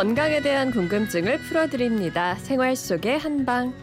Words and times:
건강에 0.00 0.40
대한 0.40 0.70
궁금증을 0.70 1.36
풀어드립니다. 1.40 2.34
생활 2.36 2.74
속의 2.74 3.18
한방. 3.18 3.74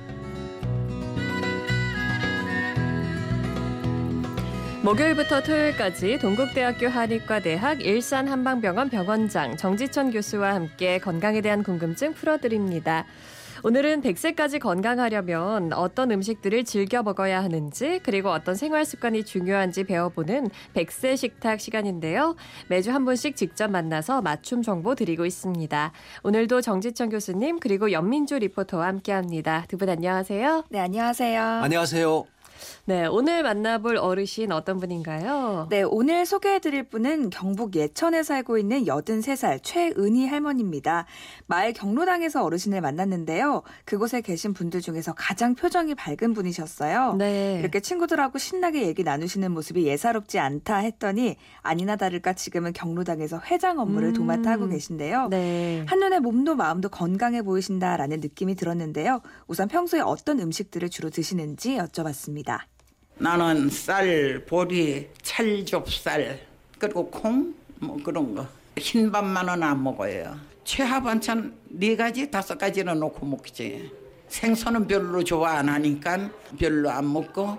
목요일부터 4.82 5.44
토요일까지 5.44 6.18
동국대학교 6.18 6.88
한의과대학 6.88 7.82
일산한방병원 7.82 8.90
병원장 8.90 9.56
정지천 9.58 10.10
교수와 10.10 10.56
함께 10.56 10.97
건강에 10.97 11.42
대한 11.42 11.62
궁금증 11.62 12.15
풀어드립니다. 12.15 13.06
오늘은 13.63 14.01
100세까지 14.01 14.60
건강하려면 14.60 15.73
어떤 15.73 16.12
음식들을 16.12 16.63
즐겨 16.66 17.02
먹어야 17.03 17.44
하는지 17.44 17.99
그리고 18.03 18.30
어떤 18.30 18.55
생활 18.55 18.85
습관이 18.85 19.23
중요한지 19.26 19.84
배워보는 19.84 20.49
100세 20.76 21.18
식탁 21.18 21.59
시간인데요. 21.59 22.35
매주 22.70 22.91
한 22.91 23.05
분씩 23.05 23.35
직접 23.35 23.70
만나서 23.72 24.22
맞춤 24.22 24.62
정보 24.62 24.96
드리고 24.96 25.26
있습니다. 25.26 25.91
오늘도 26.23 26.62
정지천 26.62 27.09
교수님 27.09 27.59
그리고 27.59 27.91
연민주 27.91 28.38
리포터와 28.40 28.88
함께합니다. 28.88 29.66
두 29.68 29.77
분 29.77 29.90
안녕하세요. 29.90 30.63
네, 30.70 30.80
안녕하세요. 30.80 31.41
안녕하세요. 31.63 32.37
네, 32.86 33.06
오늘 33.06 33.44
만나볼 33.44 33.98
어르신 33.98 34.52
어떤 34.52 34.80
분인가요? 34.80 35.68
네, 35.70 35.84
오늘 35.84 36.26
소개해드릴 36.26 36.84
분은 36.84 37.30
경북 37.30 37.76
예천에 37.76 38.24
살고 38.24 38.58
있는 38.58 38.86
83살 38.86 39.60
최은희 39.62 40.28
할머니입니다. 40.28 41.06
마을 41.48 41.74
경로당에서 41.74 42.44
어르신을 42.44 42.82
만났는데요. 42.82 43.64
그곳에 43.86 44.22
계신 44.22 44.54
분들 44.54 44.82
중에서 44.82 45.14
가장 45.14 45.56
표정이 45.56 45.96
밝은 45.96 46.34
분이셨어요. 46.34 47.16
네. 47.16 47.58
이렇게 47.60 47.80
친구들하고 47.80 48.38
신나게 48.38 48.88
얘기 48.88 49.04
나누시는 49.04 49.52
모습이 49.52 49.86
예사롭지 49.86 50.40
않다 50.40 50.78
했더니 50.78 51.36
아니나 51.62 51.96
다를까 51.96 52.34
지금은 52.34 52.74
경로당에서 52.74 53.42
회장 53.52 53.80
업무를 53.80 54.10
음. 54.10 54.14
도맡아 54.14 54.52
하고 54.52 54.68
계신데요. 54.68 55.27
네. 55.30 55.86
한눈에 55.88 56.20
몸도 56.20 56.55
마음도 56.55 56.90
건강해 56.90 57.42
보이신다라는 57.42 58.20
느낌이 58.20 58.55
들었는데요. 58.55 59.21
우선 59.48 59.68
평소에 59.68 60.02
어떤 60.02 60.40
음식들을 60.40 60.90
주로 60.90 61.10
드시는지 61.10 61.77
여쭤봤습니다. 61.77 62.46
나는 63.20 63.70
쌀, 63.70 64.43
보리, 64.45 65.07
찰좁쌀 65.21 66.39
그리고 66.79 67.09
콩 67.09 67.57
뭐 67.79 67.97
그런 68.03 68.33
거 68.33 68.45
흰밥만은 68.77 69.63
안 69.63 69.83
먹어요. 69.83 70.35
최하 70.63 71.01
반찬 71.01 71.53
네 71.69 71.95
가지 71.95 72.29
다섯 72.29 72.57
가지는 72.57 72.99
놓고 72.99 73.25
먹지. 73.25 73.91
생선은 74.27 74.87
별로 74.87 75.23
좋아 75.23 75.59
안 75.59 75.69
하니까 75.69 76.29
별로 76.59 76.89
안 76.89 77.11
먹고 77.11 77.57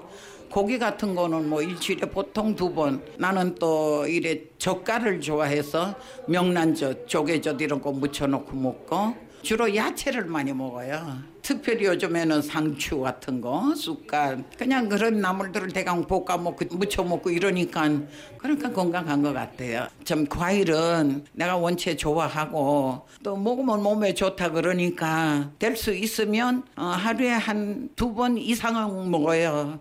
고기 0.51 0.79
같은 0.79 1.15
거는 1.15 1.49
뭐 1.49 1.63
일주일에 1.63 2.09
보통 2.09 2.55
두 2.55 2.73
번. 2.73 3.03
나는 3.17 3.55
또 3.55 4.07
이래 4.07 4.41
젓갈을 4.59 5.21
좋아해서 5.21 5.95
명란젓, 6.27 7.09
조개젓 7.09 7.61
이런 7.61 7.81
거 7.81 7.93
무쳐놓고 7.93 8.57
먹고 8.57 9.28
주로 9.49 9.75
야채를 9.75 10.27
많이 10.27 10.53
먹어요. 10.53 11.21
특별히 11.41 11.87
요즘에는 11.87 12.43
상추 12.43 13.01
같은 13.01 13.41
거, 13.41 13.75
쑥갓, 13.75 14.59
그냥 14.59 14.91
그런 14.91 15.23
나물들을 15.23 15.69
대강 15.69 16.07
볶아 16.07 16.37
먹고 16.37 16.67
무쳐 16.77 17.03
먹고 17.03 17.31
이러니까 17.31 17.89
그러니까 18.37 18.71
건강한 18.71 19.23
것 19.23 19.33
같아요. 19.33 19.87
좀 20.05 20.27
과일은 20.27 21.25
내가 21.33 21.57
원체 21.57 21.97
좋아하고 21.97 23.07
또 23.23 23.37
먹으면 23.39 23.83
몸에 23.83 24.13
좋다 24.13 24.51
그러니까 24.51 25.51
될 25.59 25.75
수 25.79 25.95
있으면 25.95 26.65
어, 26.77 26.83
하루에 26.85 27.31
한 27.31 27.89
두 27.97 28.13
번 28.15 28.37
이상은 28.37 29.11
먹어요. 29.11 29.81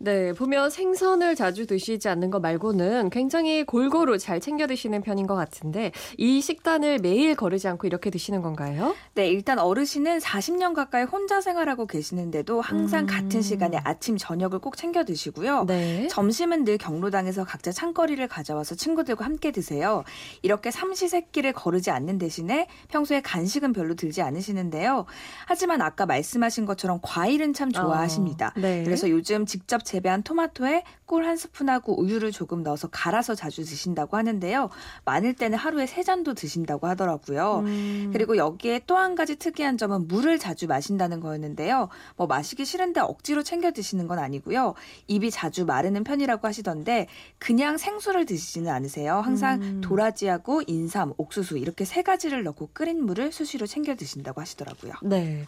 네, 0.00 0.32
보면 0.32 0.70
생선을 0.70 1.34
자주 1.34 1.66
드시지 1.66 2.08
않는 2.08 2.30
것 2.30 2.38
말고는 2.38 3.10
굉장히 3.10 3.64
골고루 3.64 4.16
잘 4.16 4.38
챙겨 4.38 4.68
드시는 4.68 5.02
편인 5.02 5.26
것 5.26 5.34
같은데 5.34 5.90
이 6.16 6.40
식단을 6.40 6.98
매일 7.00 7.34
거르지 7.34 7.66
않고 7.66 7.88
이렇게 7.88 8.08
드시는 8.08 8.40
건가요? 8.40 8.94
네, 9.14 9.28
일단 9.28 9.58
어르신은 9.58 10.18
40년 10.18 10.72
가까이 10.74 11.02
혼자 11.02 11.40
생활하고 11.40 11.86
계시는데도 11.86 12.60
항상 12.60 13.02
음. 13.02 13.06
같은 13.06 13.42
시간에 13.42 13.80
아침, 13.82 14.16
저녁을 14.16 14.60
꼭 14.60 14.76
챙겨 14.76 15.04
드시고요. 15.04 15.64
네. 15.66 16.06
점심은 16.08 16.64
늘 16.64 16.78
경로당에서 16.78 17.44
각자 17.44 17.72
창거리를 17.72 18.26
가져와서 18.28 18.76
친구들과 18.76 19.24
함께 19.24 19.50
드세요. 19.50 20.04
이렇게 20.42 20.70
삼시세끼를 20.70 21.52
거르지 21.52 21.90
않는 21.90 22.18
대신에 22.18 22.68
평소에 22.86 23.20
간식은 23.20 23.72
별로 23.72 23.94
들지 23.94 24.22
않으시는데요. 24.22 25.06
하지만 25.46 25.82
아까 25.82 26.06
말씀하신 26.06 26.66
것처럼 26.66 27.00
과일은 27.02 27.52
참 27.52 27.72
좋아하십니다. 27.72 28.52
어, 28.56 28.60
네. 28.60 28.84
그래서 28.84 29.10
요즘 29.10 29.44
직접 29.44 29.87
재배한 29.88 30.22
토마토에 30.22 30.84
꿀 31.06 31.24
한 31.24 31.38
스푼하고 31.38 31.98
우유를 32.00 32.30
조금 32.30 32.62
넣어서 32.62 32.88
갈아서 32.88 33.34
자주 33.34 33.64
드신다고 33.64 34.18
하는데요. 34.18 34.68
많을 35.06 35.32
때는 35.32 35.56
하루에 35.56 35.86
세 35.86 36.02
잔도 36.02 36.34
드신다고 36.34 36.86
하더라고요. 36.86 37.62
음. 37.64 38.10
그리고 38.12 38.36
여기에 38.36 38.82
또 38.86 38.98
한 38.98 39.14
가지 39.14 39.36
특이한 39.36 39.78
점은 39.78 40.08
물을 40.08 40.38
자주 40.38 40.66
마신다는 40.66 41.20
거였는데요. 41.20 41.88
뭐 42.16 42.26
마시기 42.26 42.64
싫은데 42.64 43.00
억지로 43.00 43.44
챙겨 43.44 43.70
드시는 43.70 44.08
건 44.08 44.18
아니고요. 44.18 44.74
입이 45.06 45.30
자주 45.30 45.64
마르는 45.64 46.02
편이라고 46.02 46.46
하시던데 46.46 47.06
그냥 47.38 47.78
생수를 47.78 48.26
드시지는 48.26 48.70
않으세요. 48.70 49.20
항상 49.20 49.62
음. 49.62 49.80
도라지하고 49.80 50.62
인삼, 50.66 51.14
옥수수 51.16 51.58
이렇게 51.58 51.84
세 51.84 52.02
가지를 52.02 52.42
넣고 52.42 52.70
끓인 52.72 53.04
물을 53.06 53.30
수시로 53.30 53.66
챙겨 53.66 53.94
드신다고 53.94 54.40
하시더라고요. 54.40 54.94
네. 55.04 55.44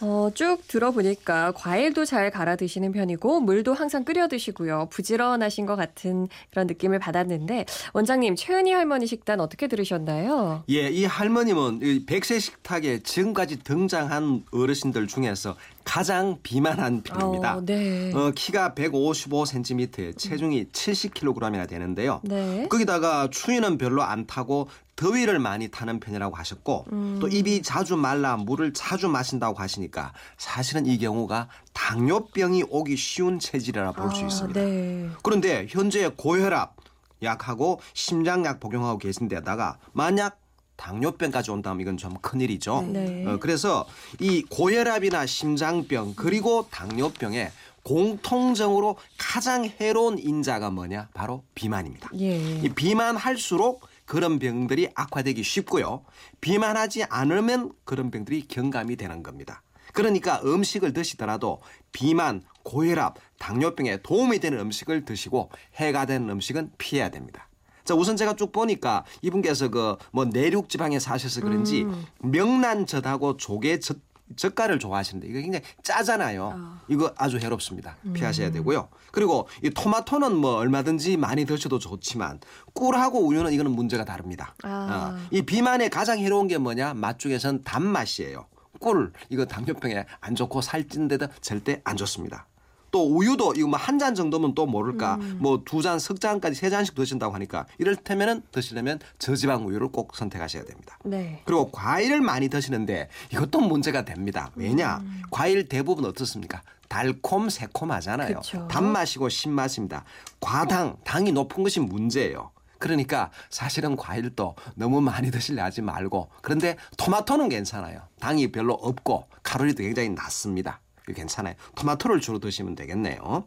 어, 0.00 0.30
쭉 0.34 0.58
들어보니까 0.66 1.52
과일도 1.52 2.04
잘 2.04 2.30
갈아 2.32 2.56
드시는 2.56 2.90
편이고 2.92 3.40
물도 3.40 3.74
항상 3.78 4.04
끓여 4.04 4.28
드시고요. 4.28 4.88
부지런하신 4.90 5.66
것 5.66 5.76
같은 5.76 6.28
그런 6.50 6.66
느낌을 6.66 6.98
받았는데 6.98 7.66
원장님 7.94 8.36
최은희 8.36 8.72
할머니 8.72 9.06
식단 9.06 9.40
어떻게 9.40 9.68
들으셨나요? 9.68 10.64
예, 10.70 10.88
이 10.88 11.04
할머님은 11.04 11.80
이 11.82 12.04
백세 12.06 12.38
식탁에 12.38 13.02
지금까지 13.02 13.62
등장한 13.62 14.44
어르신들 14.50 15.06
중에서 15.06 15.56
가장 15.84 16.38
비만한 16.42 17.02
편입니다. 17.02 17.56
어, 17.56 17.62
네. 17.64 18.12
어, 18.14 18.30
키가 18.34 18.74
155cm에 18.74 20.18
체중이 20.18 20.66
70kg이나 20.66 21.66
되는데요. 21.68 22.20
네. 22.24 22.66
거기다가 22.68 23.28
추위는 23.30 23.78
별로 23.78 24.02
안 24.02 24.26
타고 24.26 24.68
더위를 24.98 25.38
많이 25.38 25.68
타는 25.68 26.00
편이라고 26.00 26.34
하셨고 26.34 26.86
음. 26.92 27.18
또 27.20 27.28
입이 27.28 27.62
자주 27.62 27.96
말라 27.96 28.36
물을 28.36 28.72
자주 28.72 29.08
마신다고 29.08 29.56
하시니까 29.56 30.12
사실은 30.36 30.86
이 30.86 30.98
경우가 30.98 31.48
당뇨병이 31.72 32.64
오기 32.68 32.96
쉬운 32.96 33.38
체질이라 33.38 33.92
볼수 33.92 34.24
아, 34.24 34.26
있습니다. 34.26 34.60
네. 34.60 35.08
그런데 35.22 35.66
현재 35.68 36.10
고혈압 36.16 36.74
약하고 37.22 37.80
심장약 37.94 38.58
복용하고 38.58 38.98
계신 38.98 39.28
데다가 39.28 39.78
만약 39.92 40.40
당뇨병까지 40.74 41.52
온다면 41.52 41.80
이건 41.80 41.96
좀 41.96 42.14
큰일이죠. 42.20 42.82
네. 42.92 43.24
어, 43.24 43.38
그래서 43.38 43.86
이 44.18 44.42
고혈압이나 44.42 45.26
심장병 45.26 46.14
그리고 46.16 46.66
당뇨병에 46.70 47.52
공통적으로 47.84 48.96
가장 49.16 49.64
해로운 49.80 50.18
인자가 50.18 50.70
뭐냐? 50.70 51.08
바로 51.14 51.44
비만입니다. 51.54 52.10
예. 52.18 52.36
이 52.36 52.68
비만 52.68 53.16
할수록 53.16 53.86
그런 54.08 54.38
병들이 54.38 54.88
악화되기 54.94 55.42
쉽고요. 55.42 56.02
비만하지 56.40 57.04
않으면 57.04 57.72
그런 57.84 58.10
병들이 58.10 58.48
경감이 58.48 58.96
되는 58.96 59.22
겁니다. 59.22 59.62
그러니까 59.92 60.40
음식을 60.44 60.94
드시더라도 60.94 61.60
비만, 61.92 62.42
고혈압, 62.62 63.16
당뇨병에 63.38 63.98
도움이 64.02 64.38
되는 64.40 64.58
음식을 64.60 65.04
드시고 65.04 65.50
해가 65.74 66.06
되는 66.06 66.28
음식은 66.30 66.72
피해야 66.78 67.10
됩니다. 67.10 67.48
자, 67.84 67.94
우선 67.94 68.16
제가 68.16 68.36
쭉 68.36 68.52
보니까 68.52 69.04
이분께서 69.22 69.68
그 69.68 69.96
뭐 70.12 70.24
내륙 70.24 70.68
지방에 70.68 70.98
사셔서 70.98 71.42
그런지 71.42 71.82
음. 71.82 72.04
명란젓하고 72.22 73.36
조개젓 73.36 74.07
젓갈을 74.36 74.78
좋아하시는데 74.78 75.28
이거 75.28 75.40
굉장히 75.40 75.64
짜잖아요. 75.82 76.52
아. 76.54 76.80
이거 76.88 77.12
아주 77.16 77.38
해롭습니다. 77.38 77.96
음. 78.04 78.12
피하셔야 78.12 78.50
되고요. 78.50 78.88
그리고 79.12 79.48
이 79.62 79.70
토마토는 79.70 80.36
뭐 80.36 80.56
얼마든지 80.56 81.16
많이 81.16 81.44
드셔도 81.44 81.78
좋지만 81.78 82.40
꿀하고 82.74 83.26
우유는 83.26 83.52
이거는 83.52 83.72
문제가 83.72 84.04
다릅니다. 84.04 84.54
아. 84.62 85.16
어, 85.16 85.26
이 85.30 85.42
비만에 85.42 85.88
가장 85.88 86.18
해로운 86.18 86.48
게 86.48 86.58
뭐냐? 86.58 86.94
맛 86.94 87.18
중에선 87.18 87.64
단맛이에요. 87.64 88.46
꿀 88.80 89.12
이거 89.28 89.44
당뇨병에 89.44 90.06
안 90.20 90.34
좋고 90.34 90.60
살찐데도 90.60 91.28
절대 91.40 91.80
안 91.84 91.96
좋습니다. 91.96 92.46
또 92.90 93.06
우유도 93.16 93.54
이거 93.54 93.68
뭐 93.68 93.78
한 93.78 93.98
잔 93.98 94.14
정도면 94.14 94.54
또 94.54 94.64
모를까 94.66 95.16
음. 95.16 95.38
뭐두 95.40 95.82
잔, 95.82 95.98
석 95.98 96.20
잔까지 96.20 96.54
세 96.54 96.70
잔씩 96.70 96.94
드신다고 96.94 97.34
하니까 97.34 97.66
이를테면은 97.78 98.42
드시려면 98.52 99.00
저지방 99.18 99.66
우유를 99.66 99.88
꼭 99.88 100.14
선택하셔야 100.14 100.64
됩니다. 100.64 100.98
네. 101.04 101.42
그리고 101.44 101.70
과일을 101.70 102.20
많이 102.20 102.48
드시는데 102.48 103.08
이것도 103.32 103.60
문제가 103.60 104.04
됩니다. 104.04 104.50
왜냐? 104.54 104.98
음. 104.98 105.22
과일 105.30 105.68
대부분 105.68 106.04
어떻습니까? 106.04 106.62
달콤 106.88 107.48
새콤하잖아요. 107.50 108.36
그쵸. 108.40 108.68
단맛이고 108.70 109.28
신맛입니다. 109.28 110.04
과당, 110.40 110.96
당이 111.04 111.32
높은 111.32 111.62
것이 111.62 111.80
문제예요. 111.80 112.50
그러니까 112.78 113.30
사실은 113.50 113.96
과일도 113.96 114.54
너무 114.76 115.00
많이 115.00 115.30
드시려 115.32 115.64
하지 115.64 115.82
말고 115.82 116.30
그런데 116.42 116.76
토마토는 116.96 117.48
괜찮아요. 117.48 118.02
당이 118.20 118.52
별로 118.52 118.74
없고 118.74 119.26
칼로리도 119.42 119.82
굉장히 119.82 120.10
낮습니다. 120.10 120.80
괜찮아요. 121.14 121.54
토마토를 121.74 122.20
주로 122.20 122.38
드시면 122.38 122.74
되겠네요. 122.74 123.44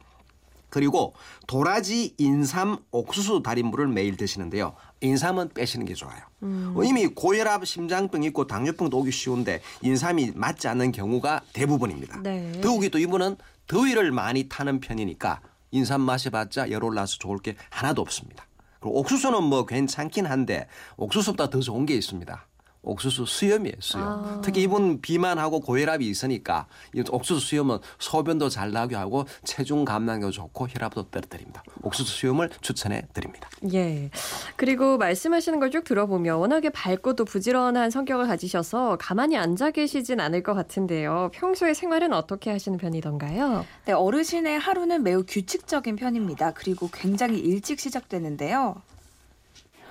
그리고 0.69 1.13
도라지, 1.47 2.15
인삼, 2.17 2.77
옥수수 2.91 3.43
달인물을 3.43 3.89
매일 3.89 4.15
드시는데요. 4.15 4.73
인삼은 5.01 5.49
빼시는 5.49 5.85
게 5.85 5.93
좋아요. 5.93 6.21
어, 6.41 6.81
이미 6.83 7.07
고혈압, 7.07 7.67
심장병 7.67 8.23
있고 8.23 8.47
당뇨병도 8.47 8.97
오기 8.97 9.11
쉬운데 9.11 9.61
인삼이 9.81 10.31
맞지 10.33 10.69
않는 10.69 10.93
경우가 10.93 11.41
대부분입니다. 11.51 12.21
네. 12.21 12.61
더욱이 12.61 12.89
또 12.89 12.99
이분은 12.99 13.35
더위를 13.67 14.11
많이 14.11 14.47
타는 14.47 14.79
편이니까 14.79 15.41
인삼 15.71 16.01
마셔봤자 16.01 16.71
열 16.71 16.83
올라서 16.85 17.17
좋을 17.17 17.39
게 17.39 17.55
하나도 17.69 18.01
없습니다. 18.01 18.47
그리고 18.79 18.99
옥수수는 18.99 19.43
뭐 19.43 19.65
괜찮긴 19.65 20.25
한데 20.25 20.67
옥수수보다 20.97 21.49
더 21.49 21.59
좋은 21.59 21.85
게 21.85 21.95
있습니다. 21.95 22.47
옥수수 22.83 23.25
수염이에요, 23.25 23.75
수염. 23.79 24.03
아. 24.07 24.41
특히 24.43 24.63
이분 24.63 25.01
비만하고 25.01 25.59
고혈압이 25.59 26.07
있으니까 26.07 26.67
이 26.95 27.03
옥수수 27.09 27.39
수염은 27.45 27.77
소변도 27.99 28.49
잘 28.49 28.71
나게 28.71 28.95
하고 28.95 29.25
체중 29.43 29.85
감량도 29.85 30.31
좋고 30.31 30.67
혈압도 30.67 31.09
떨어뜨립니다. 31.09 31.63
옥수수 31.83 32.11
수염을 32.11 32.49
추천해 32.61 33.03
드립니다. 33.13 33.49
예. 33.73 34.09
그리고 34.55 34.97
말씀하시는 34.97 35.59
걸 35.59 35.71
쭉 35.71 35.85
들어보면 35.85 36.35
워낙에 36.35 36.69
밝고 36.69 37.15
또 37.15 37.23
부지런한 37.23 37.91
성격을 37.91 38.27
가지셔서 38.27 38.97
가만히 38.99 39.37
앉아 39.37 39.71
계시진 39.71 40.19
않을 40.19 40.43
것 40.43 40.53
같은데요. 40.53 41.29
평소에 41.33 41.73
생활은 41.73 42.11
어떻게 42.11 42.51
하시는 42.51 42.77
편이던가요? 42.77 43.65
네, 43.85 43.93
어르신의 43.93 44.59
하루는 44.59 45.03
매우 45.03 45.23
규칙적인 45.25 45.95
편입니다. 45.95 46.51
그리고 46.55 46.89
굉장히 46.91 47.39
일찍 47.39 47.79
시작되는데요. 47.79 48.81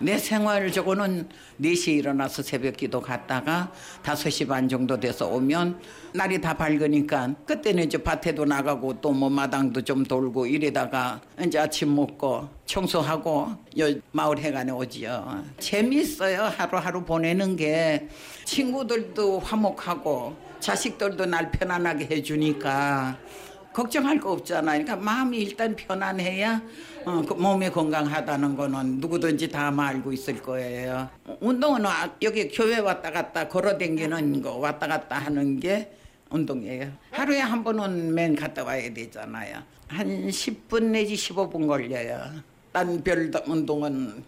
내 0.00 0.16
생활 0.16 0.72
저거는 0.72 1.28
4시에 1.60 1.98
일어나서 1.98 2.42
새벽 2.42 2.76
기도 2.76 3.00
갔다가 3.02 3.70
5시 4.02 4.48
반 4.48 4.66
정도 4.68 4.98
돼서 4.98 5.26
오면 5.28 5.78
날이 6.14 6.40
다 6.40 6.54
밝으니까 6.54 7.34
그때는 7.46 7.84
이제 7.84 7.98
밭에도 8.02 8.44
나가고 8.44 9.00
또 9.00 9.10
뭐 9.20 9.28
마당도 9.28 9.82
좀 9.82 10.04
돌고 10.04 10.46
이래다가 10.46 11.20
이제 11.44 11.58
아침 11.58 11.94
먹고 11.94 12.48
청소하고 12.64 13.48
요 13.78 13.94
마을 14.12 14.38
해관에 14.38 14.72
오지요. 14.72 15.44
재미있어요. 15.58 16.44
하루하루 16.56 17.04
보내는 17.04 17.56
게 17.56 18.08
친구들도 18.44 19.40
화목하고 19.40 20.34
자식들도 20.60 21.26
날 21.26 21.50
편안하게 21.50 22.06
해주니까 22.16 23.18
걱정할 23.80 24.20
거 24.20 24.32
없잖아요. 24.32 24.84
그러니까 24.84 24.96
마음이 24.96 25.38
일단 25.38 25.74
편안해야 25.74 26.60
어, 27.06 27.22
그 27.26 27.32
몸이 27.32 27.70
건강하다는 27.70 28.54
거는 28.54 28.98
누구든지 29.00 29.48
다 29.48 29.72
알고 29.74 30.12
있을 30.12 30.42
거예요. 30.42 31.08
운동은 31.40 31.86
아- 31.86 32.14
여기 32.20 32.46
교회 32.48 32.78
왔다 32.78 33.10
갔다 33.10 33.48
걸어다니는 33.48 34.42
거 34.42 34.56
왔다 34.56 34.86
갔다 34.86 35.18
하는 35.18 35.58
게 35.58 35.90
운동이에요. 36.28 36.92
하루에 37.10 37.40
한 37.40 37.64
번은 37.64 38.14
맨 38.14 38.36
갔다 38.36 38.64
와야 38.64 38.92
되잖아요. 38.92 39.62
한 39.88 40.28
10분 40.28 40.90
내지 40.90 41.14
15분 41.14 41.66
걸려요. 41.66 42.20
딴 42.72 43.02
별 43.02 43.30
운동은 43.46 44.22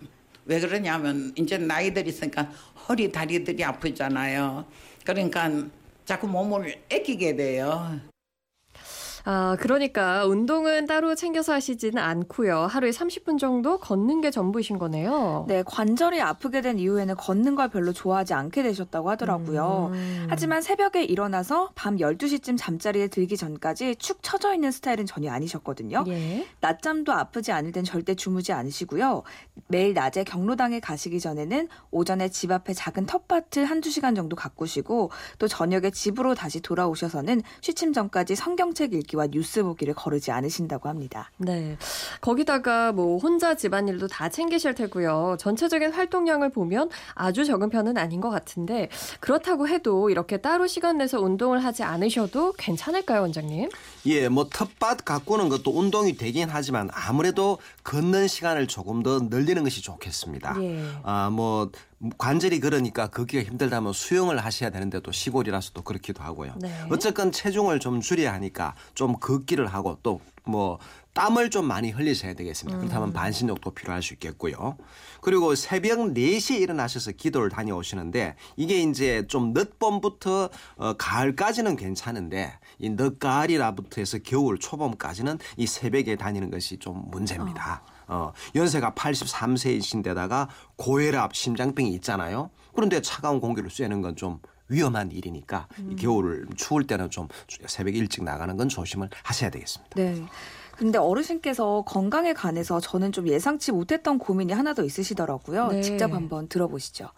왜 0.47 0.61
그러냐면 0.61 1.31
이제 1.37 1.59
나이들 1.59 2.09
있으니까 2.09 2.51
허리 2.89 3.13
다리들이 3.13 3.63
아프잖아요. 3.63 4.65
그러니까 5.05 5.51
자꾸 6.07 6.27
몸을 6.27 6.75
아끼게 6.91 7.37
돼요. 7.37 8.12
아, 9.25 9.57
그러니까 9.61 10.27
운동은 10.27 10.87
따로 10.87 11.15
챙겨서 11.15 11.53
하시지는 11.53 12.03
않고요. 12.03 12.63
하루에 12.63 12.91
30분 12.91 13.39
정도 13.39 13.79
걷는 13.79 14.21
게 14.21 14.31
전부이신 14.31 14.79
거네요. 14.79 15.45
네, 15.49 15.63
관절이 15.65 16.21
아프게 16.21 16.61
된 16.61 16.79
이후에는 16.79 17.17
걷는 17.17 17.55
걸 17.55 17.69
별로 17.69 17.93
좋아하지 17.93 18.35
않게 18.35 18.63
되셨다고 18.63 19.11
하더라고요. 19.11 19.91
음. 19.93 20.27
하지만 20.29 20.63
새벽에 20.63 21.05
일어나서 21.05 21.71
밤 21.75 21.97
12시쯤 21.97 22.57
잠자리에 22.59 23.09
들기 23.09 23.37
전까지 23.37 23.97
축 23.97 24.19
처져 24.23 24.55
있는 24.55 24.71
스타일은 24.71 25.07
전혀 25.07 25.31
아니셨거든요. 25.33 26.05
예. 26.09 26.47
낮잠도 26.61 27.13
아프지 27.13 27.53
않을 27.53 27.73
땐 27.73 27.85
절대 27.85 28.15
주무지 28.15 28.53
않으시고요. 28.53 29.23
매일 29.69 29.95
낮에 29.95 30.25
경로당에 30.25 30.81
가시기 30.81 31.21
전에는 31.21 31.69
오전에 31.91 32.29
집 32.29 32.51
앞에 32.51 32.73
작은 32.73 33.07
텃밭을 33.07 33.65
한두 33.65 33.91
시간 33.91 34.15
정도 34.15 34.37
가꾸시고 34.37 35.11
또 35.39 35.49
저녁에 35.49 35.91
집으로 35.91 36.35
다시 36.35 36.61
돌아오셔서는 36.61 37.43
취침 37.61 37.93
전까지 37.93 38.35
성경책 38.35 38.95
읽기 38.95 39.12
와 39.17 39.27
뉴스 39.27 39.63
보기를 39.63 39.95
거르지 39.95 40.31
않으신다고 40.31 40.89
합니다. 40.89 41.31
네. 41.39 41.77
거기다가 42.21 42.93
뭐 42.93 43.19
혼자 43.19 43.55
집안일도 43.55 44.09
다 44.09 44.29
챙기실 44.29 44.75
테고요. 44.75 45.37
전체적인 45.39 45.93
활동량을 45.93 46.51
보면 46.51 46.91
아주 47.15 47.45
적은 47.45 47.71
편은 47.71 47.97
아닌 47.99 48.21
것 48.21 48.31
같은데 48.31 48.89
그렇다고 49.21 49.69
해도 49.69 50.11
이렇게 50.11 50.37
따로 50.37 50.67
시간 50.67 50.99
내서 50.99 51.21
운동을 51.21 51.65
하지 51.65 51.83
않으셔도 51.83 52.53
괜찮을까요, 52.53 53.23
원장님? 53.23 53.69
예, 54.07 54.29
뭐 54.29 54.49
텃밭 54.49 55.05
가꾸는 55.05 55.49
것도 55.49 55.71
운동이 55.79 56.17
되긴 56.17 56.49
하지만 56.51 56.89
아무래도 56.93 57.59
걷는 57.85 58.29
시간을 58.29 58.67
조금 58.67 59.03
더 59.03 59.21
늘리는 59.21 59.63
것이 59.63 59.83
좋겠습니다. 59.83 60.57
예. 60.63 60.85
아, 61.03 61.31
뭐 61.31 61.71
관절이 62.19 62.61
그러니까 62.61 63.07
걷기가 63.09 63.45
힘들다면 63.45 63.93
수영을 63.93 64.39
하셔야 64.45 64.71
되는데 64.71 65.01
또 65.01 65.13
시골이라서 65.13 65.71
또 65.75 65.83
그렇기도 65.83 66.23
하고요. 66.23 66.55
네. 66.59 66.73
어쨌건 66.91 67.33
체중을 67.33 67.81
좀 67.81 68.01
줄여야 68.01 68.33
하니까 68.33 68.75
좀 68.95 69.15
걷기를 69.19 69.67
하고 69.67 69.99
또 70.03 70.21
뭐 70.45 70.79
땀을 71.15 71.51
좀 71.51 71.67
많이 71.67 71.91
흘리셔야 71.91 72.35
되겠습니다. 72.35 72.79
그렇다면 72.79 73.13
반신욕도 73.13 73.73
필요할 73.73 74.03
수 74.03 74.15
있겠고요. 74.15 74.79
그리고 75.21 75.55
새벽 75.55 75.99
4시에 75.99 76.61
일어나셔서 76.61 77.13
기도를 77.13 77.51
다녀오시는데 77.51 78.35
이게 78.57 78.83
이제 78.83 79.27
좀 79.27 79.53
늦봄부터 79.53 80.49
어, 80.77 80.93
가을까지는 80.95 81.77
괜찮은데 81.77 82.59
이 82.79 82.89
늦가을이라부터 82.91 84.01
해서 84.01 84.19
겨울 84.25 84.59
초봄까지는 84.59 85.39
이 85.59 85.67
새벽에 85.67 86.17
다니는 86.17 86.51
것이 86.51 86.79
좀 86.79 87.03
문제입니다. 87.11 87.83
어, 87.85 87.92
연세가 88.55 88.93
83세이신데다가 88.93 90.49
고혈압, 90.77 91.35
심장병이 91.35 91.91
있잖아요. 91.95 92.51
그런데 92.75 93.01
차가운 93.03 93.41
공기를 93.41 93.71
쐬는 93.71 94.03
건 94.03 94.15
좀 94.17 94.39
위험한 94.73 95.13
일이니까 95.13 95.69
이 95.91 95.97
겨울 95.97 96.47
추울 96.57 96.87
때는 96.87 97.11
좀 97.11 97.29
새벽 97.67 97.95
일찍 97.95 98.25
나가는 98.25 98.57
건 98.57 98.69
조심을 98.69 99.11
하셔야 99.23 99.51
되겠습니다. 99.51 99.95
네. 99.97 100.23
근데 100.77 100.99
어르신께서 100.99 101.83
건강에 101.87 102.33
관해서 102.33 102.81
저는 102.81 103.13
좀 103.13 103.29
예상치 103.29 103.73
못했던 103.73 104.19
고민이 104.19 104.53
하나 104.53 104.75
더 104.75 104.83
있으시더라고요. 104.83 105.69
네. 105.69 105.83
직접 105.83 106.13
한번 106.13 106.49
들어보시죠. 106.49 107.09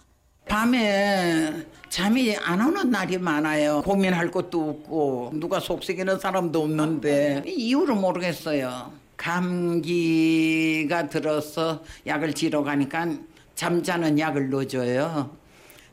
밤에 0.49 1.65
잠이 1.89 2.37
안 2.37 2.61
오는 2.61 2.91
날이 2.91 3.17
많아요. 3.17 3.81
고민할 3.83 4.31
것도 4.31 4.71
없고 4.71 5.31
누가 5.35 5.61
속삭이는 5.61 6.19
사람도 6.19 6.63
없는데 6.63 7.45
이유를 7.47 7.95
모르겠어요. 7.95 8.93
감기가 9.25 11.09
들어서 11.09 11.83
약을 12.07 12.35
지러 12.35 12.63
가니까 12.63 13.09
잠자는 13.55 14.19
약을 14.19 14.51
넣어줘요. 14.51 15.35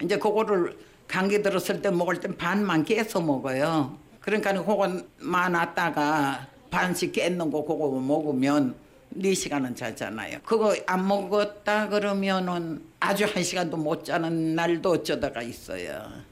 이제 0.04 0.18
그거를 0.18 0.78
감기 1.08 1.42
들었을 1.42 1.82
때 1.82 1.90
먹을 1.92 2.20
땐 2.20 2.36
반만 2.36 2.84
깨서 2.84 3.22
먹어요. 3.22 3.98
그러니까 4.20 4.52
그건 4.54 5.08
많았다가 5.20 6.46
반씩 6.70 7.14
깼는 7.14 7.52
거 7.52 7.64
그거 7.64 7.90
먹으면 7.90 8.76
네 9.10 9.34
시간은 9.34 9.76
자잖아요. 9.76 10.40
그거 10.44 10.76
안 10.86 11.08
먹었다 11.08 11.88
그러면은 11.88 12.84
아주 13.00 13.26
한 13.26 13.44
시간도 13.44 13.78
못 13.78 14.04
자는 14.04 14.56
날도 14.56 14.92
어쩌다가 14.92 15.42
있어요. 15.42 16.31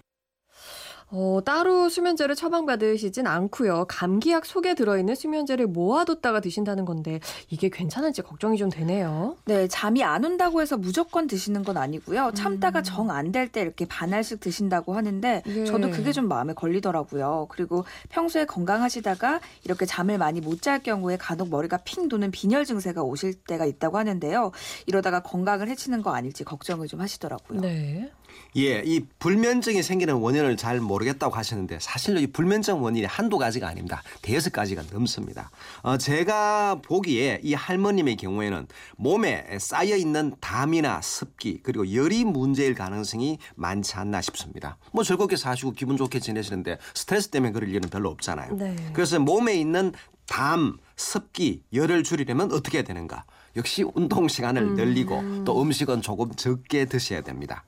어, 1.12 1.39
따로 1.44 1.89
수면제를 1.89 2.36
처방받으시진 2.36 3.25
않고요. 3.25 3.86
감기약 3.88 4.46
속에 4.46 4.75
들어있는 4.75 5.16
수면제를 5.16 5.66
모아뒀다가 5.66 6.39
드신다는 6.39 6.86
건데 6.86 7.20
이게 7.50 7.68
괜찮을지 7.70 8.22
걱정이 8.22 8.58
좀 8.58 8.70
되네요. 8.70 9.36
네, 9.46 9.68
잠이 9.68 10.04
안 10.04 10.24
온다고 10.24 10.62
해서 10.62 10.78
무조건 10.78 11.25
드시는 11.25 11.63
건 11.63 11.78
아니고요. 11.78 12.32
참다가 12.36 12.84
정안 12.84 13.32
될 13.32 13.50
때 13.50 13.62
이렇게 13.62 13.86
반알씩 13.86 14.39
드신다고 14.39 14.94
하는데 14.94 15.42
예. 15.48 15.66
저도 15.66 15.89
그게 15.89 16.12
좀 16.12 16.28
마음에 16.28 16.54
걸리더라고요. 16.54 17.48
그리고 17.50 17.86
평소에 18.10 18.46
건강하시다가 18.46 19.39
이렇게 19.63 19.86
잠을 19.88 20.20
많이 20.20 20.42
못 20.42 20.60
잘 20.62 20.84
경우에 20.84 21.16
간혹 21.18 21.50
머리가 21.50 21.78
핑 21.78 22.10
도는 22.10 22.32
빈혈 22.32 22.66
증세가 22.66 23.01
오실 23.01 23.34
때가 23.34 23.66
있다고 23.66 23.98
하는데요. 23.98 24.51
이러다가 24.86 25.22
건강을 25.22 25.70
해치는 25.70 26.04
거 26.04 26.12
아닐지 26.13 26.44
걱정을 26.44 26.88
좀 26.88 27.00
하시더라고요. 27.00 27.62
네. 27.62 28.12
예, 28.58 28.82
이 28.86 29.06
불면증이 29.20 29.82
생기는 29.84 30.16
원인을 30.16 30.58
잘 30.58 30.80
모르 30.82 30.99
겠다고 31.06 31.36
하셨는데 31.36 31.79
사실로 31.79 32.20
이 32.20 32.27
불면증 32.27 32.82
원인이 32.82 33.06
한두 33.06 33.38
가지가 33.38 33.68
아닙니다. 33.68 34.01
대여섯 34.22 34.53
가지가 34.53 34.84
넘습니다. 34.91 35.51
어, 35.82 35.98
제가 35.98 36.82
보기에 36.84 37.41
이 37.44 37.53
할머님의 37.53 38.18
경우에는 38.18 38.68
몸에 38.98 39.58
쌓여 39.60 39.96
있는 39.96 40.34
담이나 40.39 41.01
습기 41.01 41.62
그리고 41.63 41.94
열이 41.94 42.25
문제일 42.25 42.75
가능성이 42.75 43.39
많지 43.56 43.96
않나 43.96 44.22
싶습니다. 44.22 44.77
뭐 44.91 45.03
즐겁게 45.03 45.36
사시고 45.36 45.72
기분 45.72 45.98
좋게 45.98 46.20
지내시는데 46.20 46.77
스트레스 46.94 47.29
때문에 47.29 47.51
그럴 47.51 47.70
일은 47.70 47.89
별로 47.89 48.10
없잖아요. 48.10 48.56
네. 48.56 48.75
그래서 48.94 49.20
몸에 49.20 49.56
있는 49.56 49.94
담, 50.25 50.77
습기, 50.96 51.63
열을 51.74 52.03
줄이려면 52.03 52.51
어떻게 52.51 52.77
해야 52.77 52.84
되는가? 52.84 53.25
역시 53.56 53.84
운동 53.96 54.27
시간을 54.27 54.75
늘리고 54.75 55.44
또 55.44 55.62
음식은 55.62 56.01
조금 56.01 56.32
적게 56.36 56.86
드셔야 56.86 57.22
됩니다. 57.22 57.63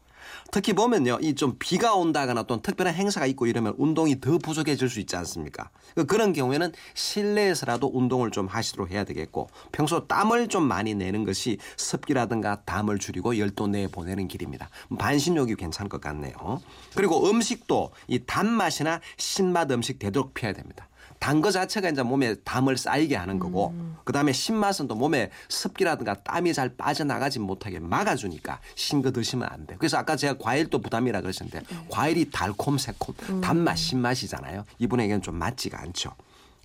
특히 0.52 0.74
보면요, 0.74 1.20
이 1.22 1.36
좀 1.36 1.56
비가 1.60 1.96
온다거나 1.96 2.44
또 2.44 2.62
특별한 2.62 2.94
행사가 2.94 3.26
있고 3.28 3.48
이러면 3.48 3.74
운동이 3.78 4.20
더 4.20 4.38
부족해질 4.38 4.90
수 4.90 5.00
있지 5.00 5.16
않습니까? 5.16 5.70
그 5.96 6.06
그런 6.06 6.34
경우에는 6.34 6.72
실내에서라도 6.94 7.90
운동을 7.94 8.32
좀 8.32 8.48
하시도록 8.48 8.92
해야 8.92 9.04
되겠고 9.04 9.50
평소 9.72 10.08
땀을 10.08 10.48
좀 10.50 10.64
많이 10.64 10.94
내는 10.94 11.24
것이 11.24 11.58
습기라든가 11.78 12.62
담을 12.66 13.00
줄이고 13.00 13.38
열도 13.38 13.68
내 13.68 13.88
보내는 13.88 14.28
길입니다. 14.28 14.70
반신욕이 15.00 15.56
괜찮을 15.56 15.90
것 15.90 16.00
같네요. 16.02 16.62
그리고 16.96 17.30
음식도 17.30 17.92
이 18.08 18.20
단맛이나 18.26 19.02
신맛 19.18 19.72
음식 19.72 20.00
되도록 20.00 20.34
피해야 20.34 20.54
됩니다. 20.54 20.88
단 21.22 21.40
거 21.42 21.52
자체가 21.52 21.90
이제 21.90 22.02
몸에 22.02 22.34
담을 22.44 22.78
쌓이게 22.78 23.16
하는 23.16 23.38
거고 23.38 23.74
그다음에 24.06 24.34
신맛은 24.34 24.88
또 24.88 24.96
몸에 24.96 25.30
습기라든가 25.50 26.16
땀이 26.24 26.52
잘 26.54 26.76
빠져나가지 26.76 27.38
못하게 27.38 27.80
막아주니까 27.80 28.60
신거 28.76 29.12
드시면 29.12 29.48
안 29.50 29.68
돼요. 29.68 29.78
그래서 29.80 29.98
아까 29.98 30.16
제가 30.16 30.38
과일도 30.40 30.82
부담이라 30.82 31.22
그러셨는데 31.22 31.64
과일이 31.90 32.32
달콤 32.32 32.80
새콤 32.80 33.42
단맛 33.42 33.76
신맛이잖아요. 33.78 34.66
이분에게는 34.80 35.22
좀 35.22 35.36
맞지가 35.36 35.80
않죠. 35.80 36.12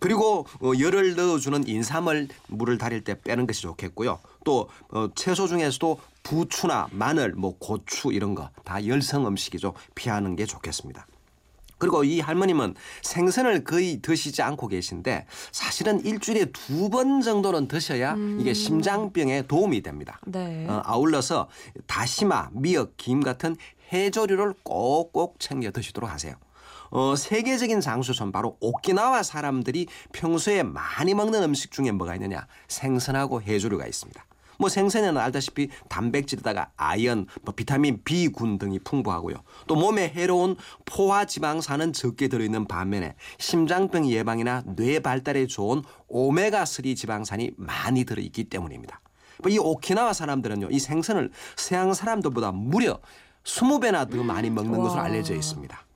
그리고 0.00 0.46
어, 0.60 0.72
열을 0.78 1.16
넣어주는 1.16 1.68
인삼을 1.68 2.28
물을 2.48 2.78
달일 2.78 3.04
때 3.04 3.20
빼는 3.20 3.46
것이 3.46 3.60
좋겠고요. 3.62 4.18
또 4.44 4.68
어, 4.90 5.08
채소 5.14 5.48
중에서도 5.48 6.00
부추나 6.22 6.88
마늘, 6.92 7.32
뭐 7.32 7.56
고추 7.58 8.10
이런 8.12 8.34
거 8.34 8.50
다 8.64 8.84
열성 8.86 9.26
음식이죠. 9.26 9.75
피하는 9.94 10.34
게 10.34 10.44
좋겠습니다. 10.46 11.06
그리고 11.78 12.04
이 12.04 12.21
할머님은 12.21 12.75
생선을 13.02 13.64
거의 13.64 14.00
드시지 14.00 14.42
않고 14.42 14.68
계신데 14.68 15.26
사실은 15.52 16.04
일주일에 16.04 16.47
두 16.47 16.87
번 16.88 17.21
정도는 17.21 17.66
드셔야 17.68 18.16
이게 18.38 18.54
심장병에 18.54 19.42
도움이 19.49 19.83
됩니다. 19.83 20.21
네. 20.25 20.66
어, 20.68 20.83
아울러서 20.85 21.49
다시마, 21.87 22.50
미역, 22.52 22.97
김 22.97 23.21
같은 23.23 23.56
해조류를 23.92 24.54
꼭꼭 24.62 25.40
챙겨 25.40 25.71
드시도록 25.71 26.11
하세요. 26.11 26.35
어, 26.90 27.16
세계적인 27.16 27.80
장수선 27.80 28.30
바로 28.30 28.56
오키나와 28.61 29.23
사람들이 29.25 29.88
평소에 30.12 30.62
많이 30.62 31.14
먹는 31.14 31.42
음식 31.42 31.73
중에 31.73 31.90
뭐가 31.90 32.14
있느냐? 32.14 32.47
생선하고 32.68 33.42
해조류가 33.42 33.87
있습니다. 33.87 34.25
뭐 34.58 34.68
생선에는 34.68 35.18
알다시피 35.20 35.68
단백질에다가 35.88 36.70
아연, 36.76 37.26
뭐 37.42 37.54
비타민 37.54 38.02
B군 38.04 38.58
등이 38.58 38.80
풍부하고요. 38.80 39.36
또 39.66 39.75
몸에 39.75 40.08
해로운 40.08 40.56
포화 40.84 41.25
지방산은 41.25 41.92
적게 41.92 42.28
들어있는 42.28 42.66
반면에 42.66 43.14
심장병 43.38 44.08
예방이나 44.10 44.62
뇌 44.76 45.00
발달에 45.00 45.46
좋은 45.46 45.82
오메가3 46.08 46.96
지방산이 46.96 47.52
많이 47.56 48.04
들어있기 48.04 48.44
때문입니다. 48.44 49.00
뭐이 49.42 49.58
오키나와 49.58 50.12
사람들은요, 50.12 50.68
이 50.70 50.78
생선을 50.78 51.30
서양 51.56 51.92
사람들보다 51.92 52.52
무려 52.52 52.98
20배나 53.44 54.10
더 54.10 54.22
많이 54.22 54.50
먹는 54.50 54.80
것으로 54.80 55.00
와. 55.00 55.06
알려져 55.06 55.34
있습니다. 55.34 55.86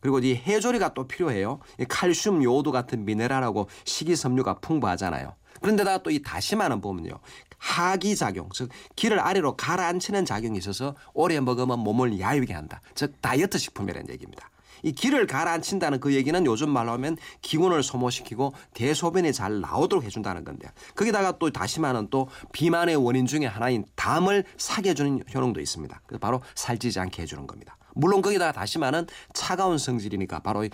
그리고 0.00 0.18
이 0.20 0.34
해조리가 0.34 0.94
또 0.94 1.06
필요해요. 1.08 1.60
이 1.80 1.84
칼슘, 1.84 2.42
요오드 2.42 2.70
같은 2.70 3.04
미네랄하고 3.04 3.68
식이섬유가 3.84 4.60
풍부하잖아요. 4.60 5.34
그런데다가 5.60 6.02
또 6.02 6.10
이 6.10 6.22
다시마는 6.22 6.80
보면요. 6.80 7.18
하기 7.58 8.16
작용, 8.16 8.48
즉 8.54 8.70
기를 8.94 9.18
아래로 9.18 9.56
가라앉히는 9.56 10.24
작용이 10.24 10.58
있어서 10.58 10.94
오래 11.14 11.38
먹으면 11.40 11.78
몸을 11.80 12.20
야위게 12.20 12.52
한다. 12.54 12.80
즉 12.94 13.20
다이어트 13.20 13.58
식품이라는 13.58 14.08
얘기입니다. 14.10 14.50
이 14.82 14.92
기를 14.92 15.26
가라앉힌다는 15.26 16.00
그 16.00 16.14
얘기는 16.14 16.44
요즘 16.46 16.68
말로 16.70 16.92
하면 16.92 17.16
기운을 17.40 17.82
소모시키고 17.82 18.52
대소변이 18.74 19.32
잘 19.32 19.60
나오도록 19.60 20.04
해준다는 20.04 20.44
건데 20.44 20.68
거기다가 20.94 21.38
또 21.38 21.50
다시마는 21.50 22.08
또 22.10 22.28
비만의 22.52 22.96
원인 22.96 23.26
중에 23.26 23.46
하나인 23.46 23.84
담을 23.96 24.44
사게 24.58 24.90
해주는 24.90 25.24
효능도 25.34 25.60
있습니다. 25.60 26.00
바로 26.20 26.42
살찌지 26.54 27.00
않게 27.00 27.22
해주는 27.22 27.46
겁니다. 27.46 27.76
물론 27.94 28.20
거기다가 28.20 28.52
다시마는 28.52 29.06
차가운 29.32 29.78
성질이니까 29.78 30.40
바로 30.40 30.68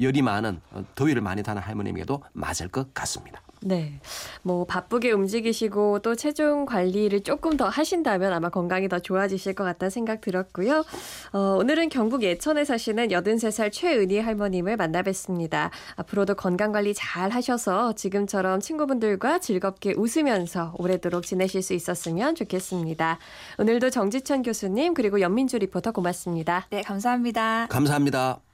열이 0.00 0.20
많은 0.20 0.60
어, 0.72 0.84
더위를 0.94 1.22
많이 1.22 1.42
타는 1.42 1.62
할머님에게도 1.62 2.22
맞을 2.34 2.68
것 2.68 2.92
같습니다. 2.92 3.40
네. 3.62 4.00
뭐 4.42 4.64
바쁘게 4.64 5.12
움직이시고 5.12 6.00
또 6.00 6.14
체중 6.14 6.66
관리를 6.66 7.22
조금 7.22 7.56
더 7.56 7.68
하신다면 7.68 8.32
아마 8.32 8.48
건강이 8.48 8.88
더 8.88 8.98
좋아지실 8.98 9.54
것 9.54 9.64
같다는 9.64 9.90
생각 9.90 10.20
들었고요. 10.20 10.84
어, 11.32 11.38
오늘은 11.58 11.88
경북 11.88 12.22
예천에 12.22 12.64
사시는 12.64 13.08
83살 13.08 13.72
최은희 13.72 14.18
할머님을 14.18 14.76
만나뵀습니다. 14.76 15.70
앞으로도 15.96 16.34
건강 16.34 16.72
관리 16.72 16.94
잘 16.94 17.30
하셔서 17.30 17.94
지금처럼 17.94 18.60
친구분들과 18.60 19.38
즐겁게 19.38 19.94
웃으면서 19.96 20.74
오래도록 20.78 21.24
지내실 21.24 21.62
수 21.62 21.74
있었으면 21.74 22.34
좋겠습니다. 22.34 23.18
오늘도 23.58 23.90
정지천 23.90 24.42
교수님 24.42 24.94
그리고 24.94 25.20
연민주 25.20 25.58
리포터 25.58 25.92
고맙습니다. 25.92 26.66
네, 26.70 26.82
감사합니다. 26.82 27.66
감사합니다. 27.68 28.45